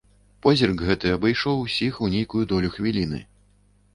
[0.43, 3.21] Позірк гэты абышоў усіх у нейкую долю хвіліны.